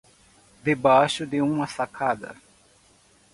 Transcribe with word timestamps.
De 0.63 0.73
baixo 0.73 1.27
de 1.27 1.43
uma 1.43 1.67
sacada. 1.67 2.35